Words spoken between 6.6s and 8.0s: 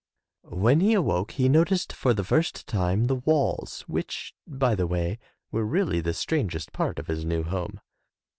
part of his new home.